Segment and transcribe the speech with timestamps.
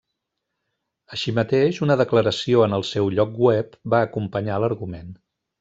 [1.17, 5.17] Així mateix, una declaració en el seu lloc web va acompanyar l'argument.